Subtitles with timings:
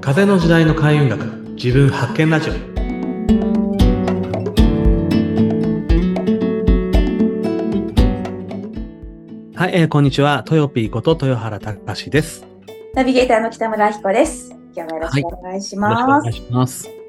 [0.00, 2.52] 風の時代の開運学自分発見ラジオ
[9.54, 10.42] はい、えーこんにちは。
[10.42, 12.44] トヨピーこと豊原隆です。
[12.44, 12.48] よ
[12.94, 14.50] ナビゲーターの北村明子です。
[14.74, 16.24] 今日もよろしくお願いしろしくおます。
[16.24, 17.01] 願いします。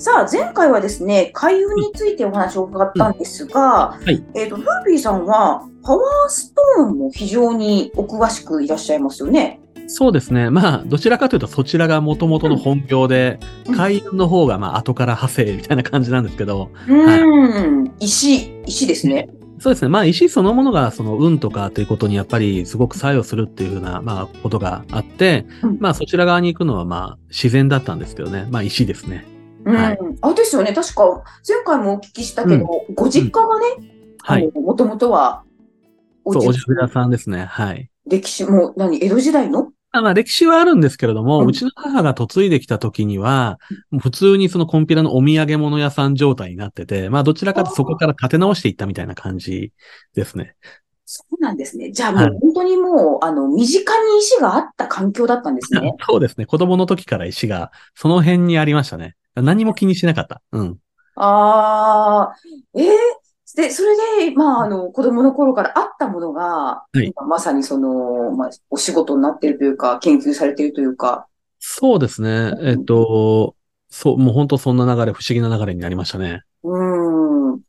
[0.00, 9.60] さあ、前回はですね、開運についてお話を伺ったんですが、はいえっ、と、フービーさんは、パワーストーンも非常にお詳しくいらっしゃいますよね。
[9.88, 10.48] そうですね。
[10.48, 19.28] まあ、どちらかというとそちらが元々の本業で、うん開運の方がまあ後から派生みたいな感じなんですけど、うーん、石、石ですね。
[19.58, 19.90] そうですね。
[19.90, 28.48] まあ、石そのものがその運とかということにやっぱりすごく作用するっていうふうな、まあ、ことがあって、うんまあ、そちら側に行くのはまあ、自然だったんですけどね。
[28.50, 29.26] まあ、石ですね。
[29.64, 30.72] うん、はいあ、ですよね。
[30.72, 33.66] 確か、前回もお聞きしたけど、ご実家がね、
[34.22, 34.50] はい。
[34.52, 35.44] もともとは、
[36.24, 37.44] おそう、お家じ屋さんですね。
[37.44, 37.90] はい。
[38.06, 39.72] 歴史も、何、江戸時代の？
[39.92, 43.58] あまあ、歴史はあるんですけれども、ううんちの母が嫁いできた時には、
[44.00, 49.72] 普通にそのコンピラのお土産物屋さん状態になってて、まあ、どちらかとそこから立て直していったみたいな感じ
[50.14, 50.54] ですね。
[51.06, 51.90] そうなんですね。
[51.90, 55.92] じゃあもはいう本当にもう、あの、身近に石があった環境だったんですね。
[56.08, 56.46] そうですね。
[56.46, 59.16] 子供の時から石がその辺にありましたね。
[59.34, 60.42] 何も気にしなかった。
[60.52, 60.78] うん。
[61.16, 62.34] ああ、
[62.74, 62.90] ええ
[63.56, 71.26] で、それで、まあ、あの、子供の頃からあったものが、い今まさにその、まあ、お仕事になっているというか、研究されているというか、
[71.58, 72.54] そうですね。
[72.62, 73.54] えっと、
[73.90, 76.42] そう、もう本当そんな流れ、不思議な流れになりましたね。
[76.62, 77.60] うーん、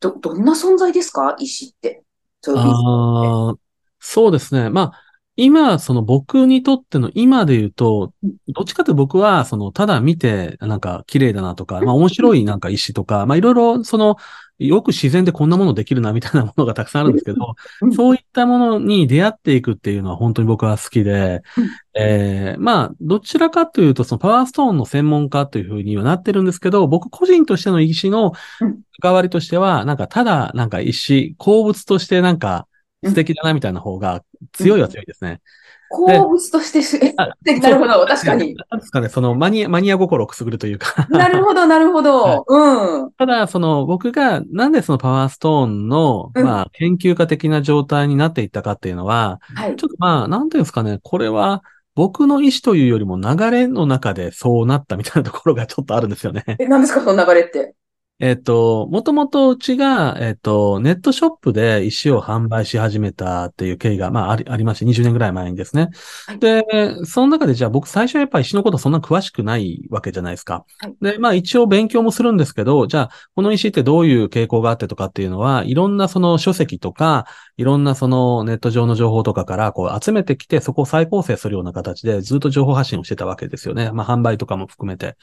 [0.00, 1.36] ど、どんな存在ですか？
[1.38, 2.02] 石って。
[2.40, 3.54] そうああ、
[3.98, 4.70] そうですね。
[4.70, 5.05] まあ、
[5.36, 14.16] 今、その僕にとっての今で言うとうん、どっちかというと僕は、その、ただ見て、なんか綺麗だなとか、まあ面白いなんか石とか、まあいろいろ、その、
[14.58, 28.80] よく自然でこんなものできるなみたいなものがたくさんあるんですけどうん、そういったものに出会っていくっていうのは本当に僕は好きでうん、えーまあ、どちらかというと、そのパワーストーンの専門家というふうにはなってるんですけど、僕個人としての石のうん。
[29.02, 32.66] 関わりとしては、なんかただ、なんか石、鉱物としてなんか
[33.04, 35.40] 素敵だなみたいな方が強いは強いですね。
[35.88, 37.28] 鉱物としてす、あ
[37.60, 38.56] なるほど、確かに。
[38.70, 41.06] なんですかね、そのマニア、マニア心をくすぐるというか。
[41.10, 42.44] なるほど、なるほど。
[42.48, 43.12] うん。
[43.12, 49.84] ただ、その僕がなんでそのパワーストーンの、うんまあ、研究家的な状態になっていったかっていうのは、はいち。
[49.84, 51.62] ょっとまあ、なんていうんですかね、これは
[51.94, 56.44] 僕の意思というよりも流れの中でそうなったみたいなところがちょっとあるんですよね。
[56.58, 57.74] え、何ですか、その流れって？
[58.18, 65.90] えっと、もともとうちが、えっと、ネットショップで石を販売し始めたっていう経緯が、まあ、あり、ありまして、20年ぐらい前にですね
[66.26, 66.38] はい。
[66.38, 66.64] で、
[67.04, 70.96] その中でじゃあ僕最初はやっぱり石のことそんな詳しくないわけじゃないですかはい。
[71.02, 77.26] で、まあ一応勉強もするんですけど、じゃあこの石ってどういう傾向があってとかっていうのは、いろんなその書籍とか、
[77.58, 83.92] いろんなそのネット上の情報とかからこう集めてきて、そこを再構成するような形でずっと情報発信をしてたわけですよね。
[83.92, 85.18] まあ販売とかも含めて。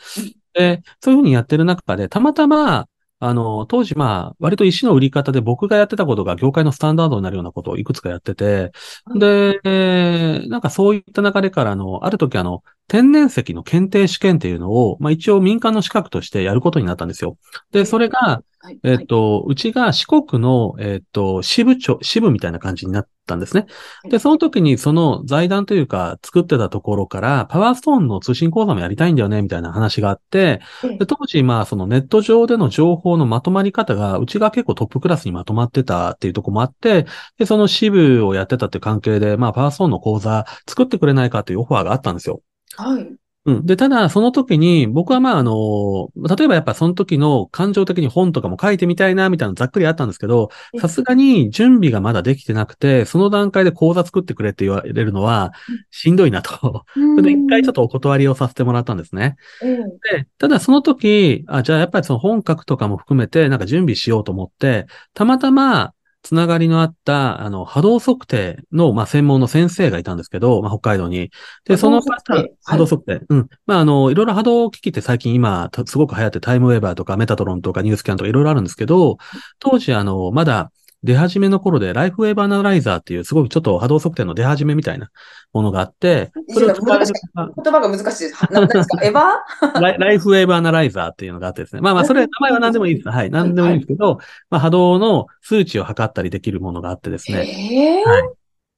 [0.53, 2.87] で、そういうふうにやってる中で、たまたま、
[3.19, 8.71] あの、当時まあ、割と石の売り方で僕がやってたことが業界のスタンダードになるようなことをいくつかやってて、
[9.05, 17.37] はいで、えーなんかそういった流れからの、ある時あの、天然石の検定試験っていうのを、まあ一応民間の資格としてやることになったんですよ。
[17.71, 18.79] で、それが、はい。
[18.83, 23.65] えっと、うちが四国の、えっと、支部長、支部みたいな感じになったんですね。
[24.09, 37.05] で、その時にその財団というか作ってたところから、パワーストーンの通信講座もやりたいんだよね、みたいな話があって、はいで当時、まあ、そのネット上での情報のまとまり方が、うちが結構トップクラスにまとまってたっていうところもあって、
[37.37, 42.41] で、その支部をやってたっていう関係で、まあ、パワーストーンの講座作ってくれないかというオファーがあったんですよ。
[42.77, 43.15] はい。
[43.45, 43.65] うん。
[43.65, 56.85] で、ただ、その時に、僕はまあ、あの、例えばやっぱその時の感情的に本とかも書いてみたいな、みたいなのざっくりあったんですけど、うんさすがに準備がまだできてなくて、その段階で講座作ってくれって言われるのはうん、しんどいなと。
[56.95, 59.35] それで一回ちょっとお断りをさせてもらったんですね。
[59.61, 59.67] え
[60.13, 71.31] えで、ただその時、あ、じゃあやっぱりその本格とかも含めてなんか準備しようと思って、たまたまつながりのあった、あの、波動測定の、まあ、専門の先生がいたんですけど、まあ、北海道に。
[71.65, 73.25] で、その方波動測定、波動測定。
[73.29, 73.49] うん。
[73.65, 79.17] まあ、あの、いろいろ波動機器って最近今、たすごく流行ってタイムウェーバーとかメタトロンとかニュースキャンとかいろいろあるんですけど、
[79.59, 80.71] 当時、あの、まだ
[81.03, 85.09] 出始めの頃で、ライフウェーブアナライザーっていう、すごくちょっと波動測定の出始めみたいな
[85.51, 89.03] ものがあって、それを使われる方言葉が難しい何ですか？
[89.05, 89.81] エヴァ？
[89.81, 91.81] ライフウェーブアナライザーっていうのがあってですね。
[91.81, 93.09] まあまあ、それ、名前は何でもいいです。
[93.09, 93.29] はい。
[93.29, 94.19] 何でもいいんですけど、
[94.49, 97.45] まあ、波動の数値を測ったりできるものがあってですね。
[97.47, 98.23] ええはい。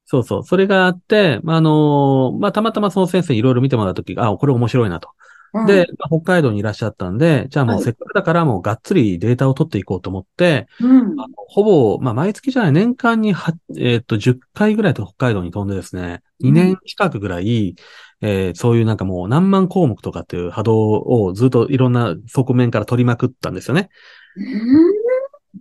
[0.04, 0.44] そうそう。
[0.44, 5.16] それがあって、まあ、あのまあ、たまたまその先生にいろいろ見てもらったときが、あ、これ面白いなとうん
[5.64, 11.20] で、まあ北海道にいらっしゃったんで、じゃあもうはいせっかくだからもうがっつりデータを取っていこうと思って、うん。
[11.20, 17.76] あのほぼ、まあ毎月じゃない、年間には、えっと、10回ぐらいと北海道に飛んでですね、2年近くぐらい、
[18.22, 23.90] えーそういうなんかもう何万項目とかっていう波動をずっといろんな側面から取りまくったんですよね。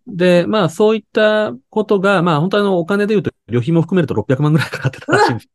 [0.08, 5.50] で、まあそういったことが、まあ本当あのお金で言うと旅費も含めると600万ぐらいかかってたらしいんです。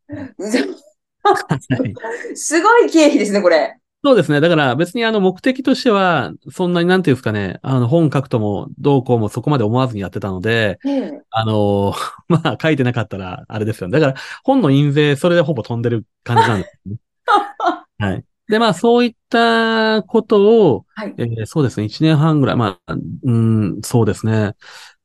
[1.22, 1.36] は
[1.86, 3.76] いすごい経費ですね、これ。
[4.02, 4.40] そうですね。
[4.40, 11.92] だから別にあの目的としては、そんなになんていうんですかね、あの本書くともどうこうもそこまで思わずにやってたので、ええあの
[12.28, 14.00] まあ書いてなかったらあれですよね。
[14.00, 16.96] だから本の印税、それでほぼ飛んでる感じなんですね。
[17.98, 18.24] はい。
[18.48, 21.14] で、まあそういったことを、はい。
[21.18, 22.94] えーそうですね、1年半ぐらい、まあ、
[23.24, 24.54] うん、そうですね。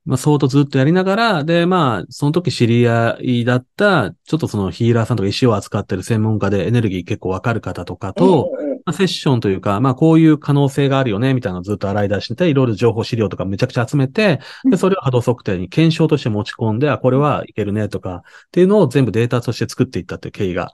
[0.05, 20.71] まあ、相当ずっとやりながら、で、まあ、その時知り合いだった、ちょっとそのヒーラーさんとか石を扱ってる専門家でエネルギー結構わかる方とかと、ええまあ、セッションというか、まあ、こういう可能性があるよね、みたいなのをずっと洗い出して、いろいろ情報資料とかめちゃくちゃ集めて、で、それを波動測定に検証として持ち込んで、あ、これはいけるね、とか、っていうのを全部データとして作っていったっていう経緯が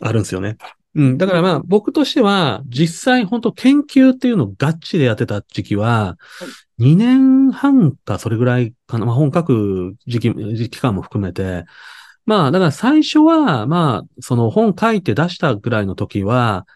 [0.00, 0.56] あるんですよね。
[0.94, 1.18] うん。
[1.18, 6.18] だからまあ、僕としては、実際本当研究っていうのをガッチでやってた時期は、
[6.78, 9.06] 2年半かそれぐらいかな。
[9.06, 11.64] まあ、本書く時期、時期間も含めて。
[12.26, 16.66] まあ、だから最初は、まあ、その本書いて出したぐらいの時は、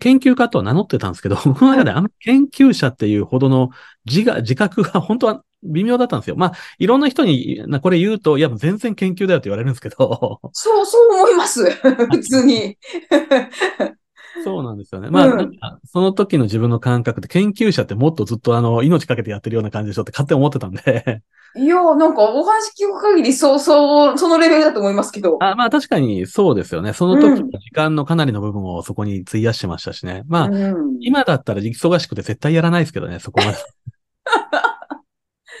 [0.00, 3.70] 研究家とは名乗ってたんですけど、僕の中であんまり研究者っていうほどの
[4.04, 6.36] 自我、自覚が本当は微妙だったんですよ。
[6.36, 11.70] まあ、いろんな人になこれ言うと、いや、全然研究だよって言われるんですけど、そう、 そう思います。
[11.70, 12.76] 普通に。
[14.44, 15.10] そうなんですよね。
[15.10, 15.50] まあ、うん
[15.84, 21.22] その時の自分の感覚で研究者ってもっとずっとあの、命かけてやってるような感じでしょって勝手に思ってたんで。
[21.56, 25.38] いや、なんかお話聞く限り、そう、そう、そのレベルだと思いますけど。
[25.40, 26.92] あまあ確かにそうですよね。
[26.92, 30.22] その時の時間のかなりの部分をそこに費やしてましたしね。
[30.28, 33.58] まあ、うん今だったら忙しくて絶対やらないですけどね、そこまで。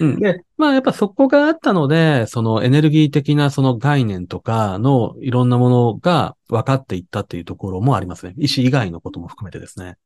[0.00, 8.34] うん、で、まあやっぱそこがあったので、そのエネルギー的なその概念とかのいろんなものが分かっていったっていうところもありますね。
[8.38, 9.96] 意思以外のことも含めてですね。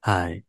[0.00, 0.44] はい。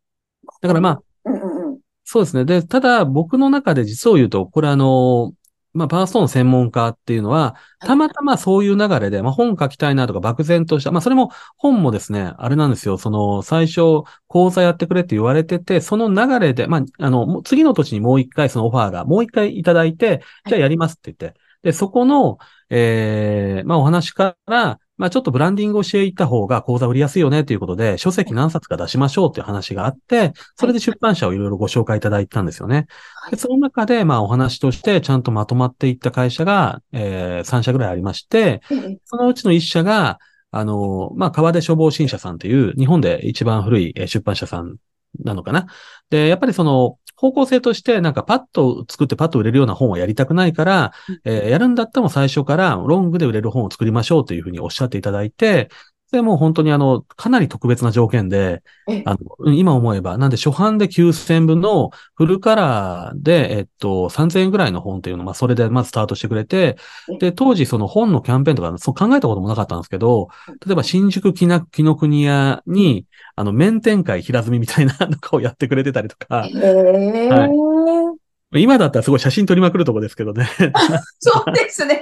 [0.61, 1.79] だからまあ、うんうんうん。
[2.03, 2.45] そうですね。
[2.45, 5.33] で、ただ僕の中で実を言うと、これあの、
[5.73, 12.97] まあ、パワーストーン専門家っていうのは、たまたまそういう流れで、まあ、本書きたいなとか漠然とした、まあ、それも本もですね、あれなんですよ。
[12.97, 13.81] その、最初、
[14.27, 22.37] 講座やってくれって言われてて、その流れで、まあ、あの、次の年にもう一回そのオファーが、もう一回いただいて、じゃあやりますって言って、で、そこの、
[22.69, 32.87] ええまあ、お話から、まあ、ちょっとブランディングをしていった方が講座売りやすいよねということで、書籍何冊か出しましょうっていう話があって、それで出版社をいろいろご紹介いただいたんですよね。
[33.31, 40.19] でその中で、まあ、お話としてちゃんとまとまっていった会社が、えー、3社ぐらいありまして、ええそのうちの1社が、
[40.51, 44.77] あの、まあ、川出消防新社さんという、日本で一番古いえー出版社さん
[45.23, 45.65] なのかな。
[46.09, 50.91] で、やっぱりその、方向性として、なんかパッと作ってパッと売れるような本はやりたくないから、
[51.23, 55.69] えーやるんだったらもう最初からロングで売れる本を作りましょうというふうにおっしゃっていただいて、
[56.13, 59.03] で、もう本当にあの、かなり特別な条件で、ええ。
[59.07, 66.77] あの、うん今思えば、なんで初版で9000部のフルカラーで、えっと、3000円ぐらいの本っていうのを、まあ、それでまずスタートしてくれて、
[67.19, 70.27] で、当時その本のキャンペーンとか、そう考えたこともなかったんですけど、
[70.67, 78.22] 例えば新宿紀な紀ノ国屋に、あの、面展開平積みみたいなのかをやってくれてたりとか、はい
[78.59, 80.47] 今だったらすごい写真撮りまくるとこですけどね。
[81.19, 81.99] そうですね。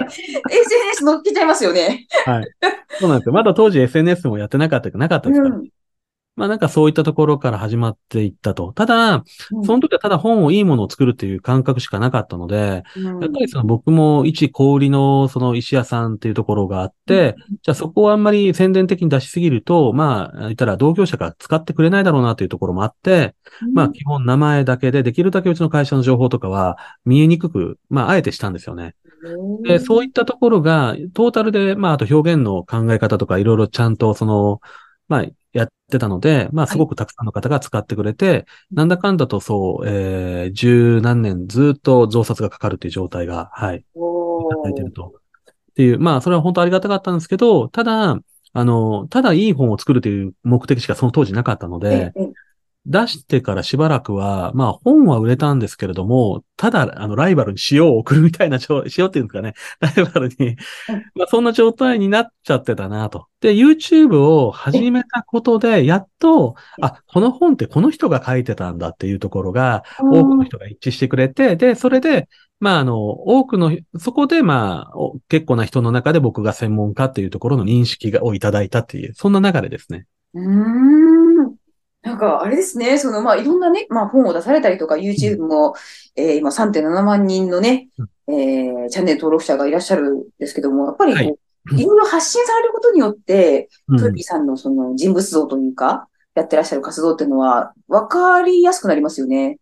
[0.50, 2.06] SNS 乗っけちゃいますよね。
[2.26, 2.46] はい。
[2.98, 3.32] そうなんですよ。
[3.32, 5.56] まだ当時 SNS もやってなかったかなかったですから。
[5.56, 5.68] うん
[6.34, 8.72] まあなんかそういったところから始まっていったと。
[8.72, 9.18] ただ、う
[9.60, 9.64] ん。
[9.64, 13.20] その時はただ本をいいものを作るっていう感覚しかなかったので、うん。
[13.20, 23.34] やっぱりその僕も一小売りのその石屋さんっていうところがあって、じゃあそこをあんまり宣伝的に出しすぎると、まあ、言ったら同業者が使ってくれないだろうなというところもあって、
[23.74, 28.94] まあ基本名前だけでできるだけうちの会社の情報とかは見えにくく、まああえてしたんですよね。
[29.62, 34.60] で、そういったところが、トータルで、まあ、あと表現の考え方とか、いろいろちゃんと、その、
[35.08, 35.30] まあ、や
[35.92, 45.14] ってたので、まあ、すごくたくさんの方が使ってくれて、なんだかんだとそう、えー、十何年ずっと増刷がかかるという状態が、はい、いおただいてると。
[45.70, 48.18] っていう、まあ、それは本当ありがたかったんですけど、ただ、
[48.54, 52.32] あの、ただいい本を作るという目的しかその当時なかったので、ええ
[52.86, 60.56] 出してからしばらくは、まあ本は売れたんですけれども、ただ、あの、ライバルに塩を送るみたいな状、 塩っていうんですかね、ライバルに、
[61.14, 63.26] まあそんな状態になっちゃってたなと。
[63.40, 80.06] で、YouTube を始めたことで、やっと、あ、この本ってこの人が書いてたんだっていうところが、多くの人が一致してくれて、で、それで、まあ、あの、多くの、そこで、まあ、お結構な人の中で僕が専門家っていうところの認識がをいただいたっていう、そんな流れですね。
[80.34, 81.51] うーん。
[82.02, 85.74] なんか、あれですね、その、まあ、いろんなね、まあ、本を出されたりとか、YouTube も、
[86.16, 87.88] えー今3.7万人のね、
[88.28, 91.80] えーチャンネル登録者がいらっしゃるんですけども、やっぱりこう、はい。
[91.80, 93.98] いろいろ発信されることによって、うん。
[93.98, 99.58] トヨピーさんのその人物像というか、やってらっしゃる活動っていうのは、わかりやすくなりますよね。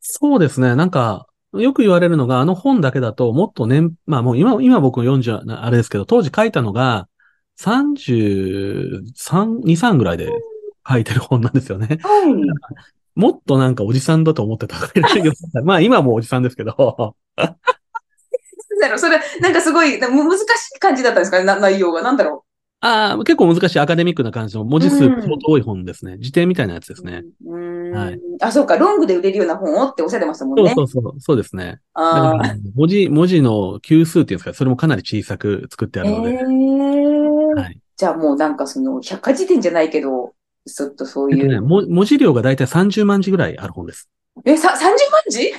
[0.00, 0.74] そうですね。
[0.74, 7.08] なんか、よく言われるのが、あの本だけだと、もっと年、まあもう今、今僕40な、あれですけど、当時書いたのが、
[7.60, 10.32] 33、2、3ぐらいで
[10.88, 11.98] 書いてる本なんですよね。
[12.02, 12.34] はい。
[13.14, 14.76] もっとなんかおじさんだと思ってた
[15.64, 20.42] まあ今はもうおじさんですけど、なんだろう、それ、なんかすごい、難し
[20.76, 21.38] い感じだったんですか？
[21.38, 22.02] ね、な内容が。
[22.02, 22.44] なんだろ
[22.80, 26.18] ああ、結構難しいアカデミックな感じの文字数うん相当多い本ですね。
[26.18, 27.00] 辞典みたいなやつでう。
[27.00, 27.24] すね。
[27.44, 27.92] うーん。
[27.94, 30.74] はいあ、そうか、ロングで売れるような本をっておっしゃってましたもんそうね。
[30.74, 31.80] そうそう、そうですね。
[32.12, 36.30] だあから文字、文字の級数っていうんですか、それもかなり小さく作ってあるので。
[36.34, 36.44] え
[37.54, 37.78] はい。
[37.96, 40.34] じゃあもうなんかその、百科事典じゃないけど、
[40.66, 41.62] ちょっとそういう。
[41.62, 44.08] も文字量がだいたい30万字ぐらいある本です。
[44.44, 44.96] え、さ、30万
[45.28, 45.52] 字 ?30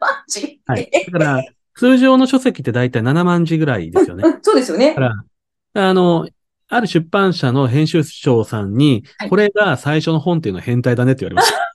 [0.00, 0.60] 万字？
[0.66, 1.10] はいえ？
[1.10, 4.28] だから、通常の書籍ってだいたい7万字ぐらいですよね。
[4.28, 4.94] うん、そうですよねだ。
[4.94, 6.28] から、あの、
[6.68, 11.65] ある出版社の編集長さんにはい、これが最初の本っていうのは変態だねって言われました。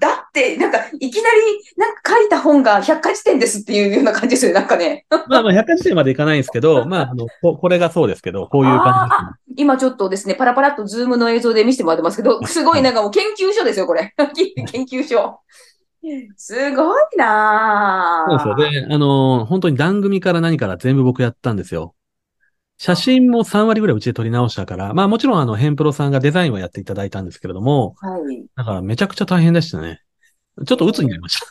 [0.00, 1.36] だって、なんか、いきなり、
[1.76, 5.06] なんか書いた本が百科事典ですっていうような感じですよね、なんかね。
[5.28, 9.54] まあまあ、百科事典までいかないんですけど、 まあ、あの、ここれがそうですけど、こういう感じですね。
[9.56, 14.14] 今ちょっとですね、パラパラっとズームの映像で見せてもらってますけど、すごいなんかもう研究所ですよ、これ。
[14.16, 15.40] 研究所。
[16.36, 18.38] すごいなぁ。
[18.38, 18.86] そうですよ。
[18.86, 21.94] で、あの、本当に番組から何から全部僕やったんですよ。
[22.84, 28.44] 写真も3割ぐらいうちで撮り直したから、まあもちろんあの、ヘンプロさんがデザインはやっていただいたんですけれども、はい。
[28.56, 30.00] だからめちゃくちゃ大変でしたね。
[30.66, 31.46] ちょっと鬱になりました。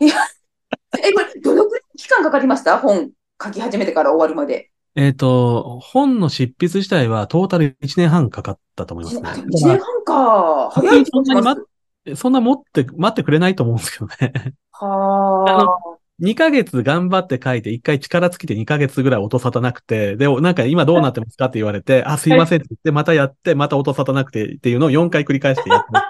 [0.00, 2.78] え、これ、どのくらい期間かかりました？
[2.78, 3.10] 本
[3.44, 4.70] 書き始めてから終わるまで。
[4.94, 9.28] えっ、と、本の執筆自体はトータル1年半かかったと思いますね。
[9.28, 10.70] あ、でも1年半か。
[10.70, 14.54] 早いとそんなにまそんな持って、待ってくれないと思うんですけどね。
[14.72, 26.04] は2ヶ月頑張って書いて、1回力尽きて2ヶ月ぐらい音沙汰なくて、で、なんか今どうなってますかって言われて、 あ、すいませんって言って、またやって、また音沙汰なくてっていうのを4回繰り返してやってます。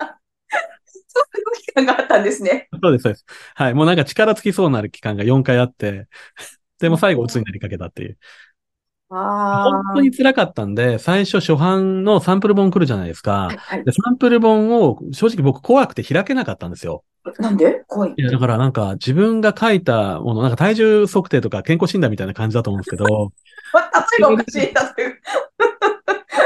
[0.00, 0.18] あ。
[1.08, 2.68] そういう期間があったんですね。
[2.82, 3.24] そうです、そうです。
[3.54, 3.74] はい。
[3.74, 6.08] もうなんか力尽きそうになる期間が4回あって、
[6.80, 8.18] でも最後鬱になりかけたっていう。
[9.08, 13.56] あ本当に辛かったんで、最初初版のサンプル本来るじゃないですかあ。。
[13.56, 13.84] はい。
[13.84, 17.04] で、サンプル本を正直僕怖くて開けなかったんですよ。
[17.38, 17.84] なんで？
[17.86, 18.14] 怖い。
[18.16, 23.32] いや、だからなんか自分が書いたもの、なんか体重測定とか健康診断みたいな感じだと思うんですけど、
[23.72, 24.72] ま例えばおかしい。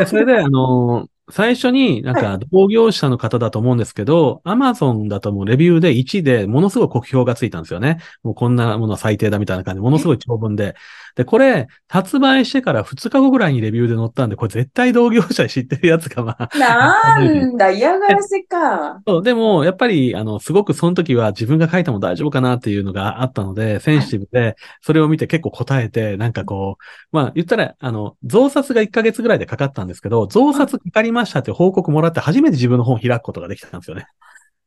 [0.07, 7.99] それで、あの最初になんか同業者の方だと思うんですけど、アマゾンだともうレビューで1でものすごい酷評がついたんですよね。
[8.23, 10.75] もうこんなものは最低だみたいな感じで、ものすごい長文で。
[11.17, 19.01] で、これ、発売してから2日後ぐらいにレビューで載ったんで、これ絶対同業者知ってるやつがまあ、なんだ、嫌がらせか。
[19.07, 26.85] そう、でも、やっぱり、あの、すごくその時は自分が書いても大丈夫かなっていうのがあったので、センシティブで、それを見て結構答えて、なんかこう、
[27.17, 34.07] まあ、言ったら、あの、増刷が1ヶ月ぐらいでかかったんですけど、増刷かかりましたって報告もらって初めて自分の本を開くことができたんですよね。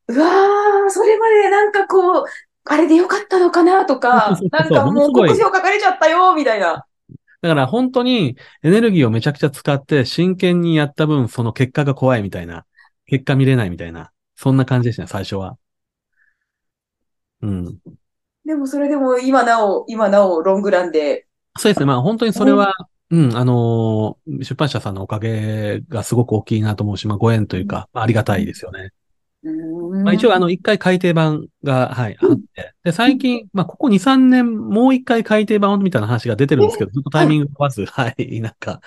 [0.07, 2.25] うわー、それまでなんかこう、
[2.65, 6.85] あれでよかったのかなとかなんかもうものすごい酷評書かれちゃったよ、みたいな。
[7.41, 12.65] だから本当にエネルギーをめちゃくちゃ使って真剣にやった分、その結果が怖いみたいな、
[13.05, 15.57] 結果見れないみたいな、そんな感じでしたね、最初は。
[17.41, 17.77] うん。
[18.45, 21.27] でもそれでも今なお、今なおロングランで。
[21.57, 21.85] そうですね。
[21.85, 22.73] まあ本当にそれは、
[23.13, 28.89] うん、あのー出版社さんのおかげがすごく大きいなと思うし、まあご縁というか、まあありがたいですよね。
[30.03, 32.73] まあ一応あの一回改訂版が、はい、あって。
[32.83, 38.81] で、最近、まあここ2、3年もう一回改訂版みたいな話が出てるんですけど、ずっとタイミングが合わず、はい、なんか、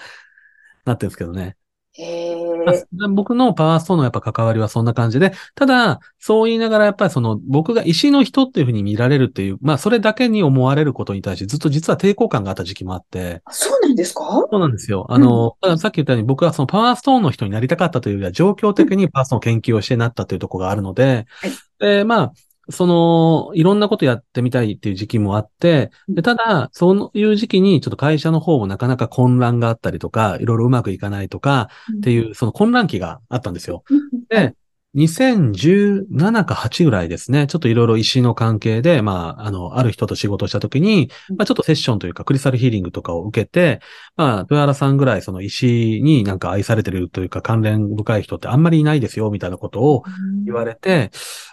[0.84, 1.56] なってるんですけどね。
[1.98, 2.86] へ。
[3.10, 14.24] 僕のパワーストーンのやっぱ関わりはそんな感じで、ただ、そう言いながらやっぱりその僕が石の人っていうふうに見られるっていう、まあそれだけに思われることに対してずっと実は抵抗感があった時期もあって、あそうなんですか？
[14.24, 15.06] そうなんですよ。
[15.08, 22.32] あの、たださっき言ったように僕はそのパワーストーンの人になりたかったというよりは状況的にパワーストーンを研究をしてなったというところがあるので、はいで、まあ、
[22.68, 31.68] その、いろんなことやってみたいっていう時期もあって、でただ、そういう時期にちょっと会社の方もなかなか混乱があったりとか、いろいろうまくいかないとか
[31.98, 33.84] っていう、その混乱期があったんですよ。
[34.28, 34.54] で、
[34.96, 43.80] 2017か8ぐらいですね、ちょっといろいろ石の関係で、まあ、あの、ある人と仕事をしたときに、まあ、ちょっとセッションというか、クリスタルヒーリングとかを受けて、
[44.16, 50.02] まあ、豊原さんぐらいその石になんか愛されてるというか、関連深い人ってあんまりいないですよ、みたいなことを
[50.46, 51.10] 言われて、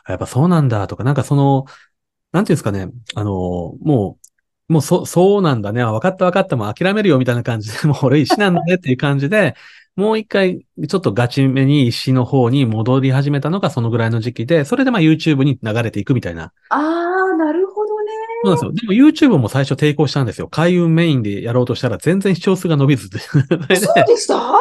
[0.08, 1.66] やっぱそうなんだとか、なんかその、
[2.32, 4.23] なんていうんですかね、あの、もう、
[4.74, 5.84] もうそ、そうなんだね。
[5.84, 6.56] 分かった分かった。
[6.56, 9.56] もう諦めるよみたいな感じで、 もう俺石なんだねっていう感じで、
[9.96, 16.52] もう一回、ちょっとガチめに石の方に戻り始めたのがそのぐらいの時期で、それでまあ YouTube に流れていくみたいな。
[16.70, 18.12] ああ、なるほどね。
[18.44, 18.94] そうなんですよ。
[18.96, 20.48] でも YouTube も最初抵抗したんですよ。
[20.48, 23.20] 開運メインでやろうとしたら全然視聴数が伸びず で。
[23.20, 23.76] そうで
[24.18, 24.52] した？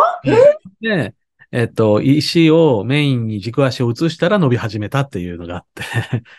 [0.82, 1.14] で、
[1.50, 5.82] えっと、石をメインに軸足を移したら伸び始めたっていうのがあって。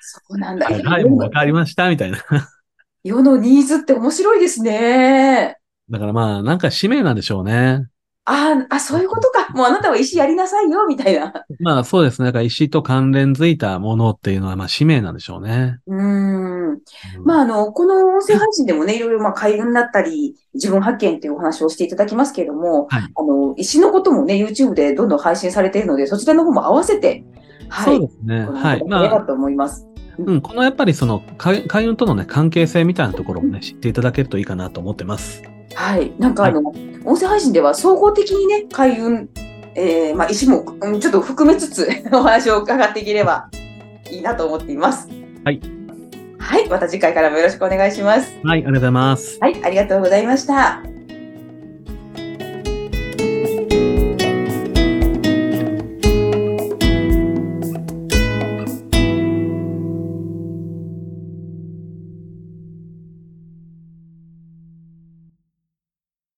[0.01, 0.65] そうなんだ。
[0.69, 2.17] はい、はいもうわかりました、みたいな。
[3.03, 5.57] 世のニーズって面白いですね。
[5.89, 7.87] だからまあ、なんか使命なんでしょうね。
[8.25, 9.49] あーあ、そういうことか。
[9.53, 11.33] もうあなたは石やりなさいよ、みたいな。
[11.59, 12.27] まあそうですね。
[12.27, 15.79] だから石と関連づいたものっていうのはまあ使命なんでしょうね。
[15.87, 16.63] うーん。
[16.73, 27.23] うんまあ、あの、この音声配信でもね、いろいろ、まあ、開運だったり、自分発見っていうお話をしていただきますけれども、はいあの、石のこともね、YouTube でどんどん配信されているので、そちらの方も合わせて、
[27.69, 27.95] はい。
[27.97, 28.45] そうですね。
[28.45, 28.83] はいい。
[28.85, 29.87] まあ、と思います。
[30.17, 35.43] うん、このやっぱりその開開運とのね、関係性みたいなところをね、知っていただけるといいかなと思ってます。
[35.75, 36.13] はい。
[36.19, 36.61] なんかあの、
[37.05, 39.29] 音声配信では総合的にね、開運、
[39.75, 43.49] えー、まあ、石も、うんちょっと含めつつ お話を伺っていければ
[44.11, 45.07] いいなと思っています。
[45.43, 45.59] はい。
[46.37, 46.69] はい。
[46.69, 48.33] また次回からもよろしくお願いします。
[48.43, 49.37] はい、ありがとうございます。
[49.41, 49.63] はい。
[49.63, 50.92] ありがとうございました。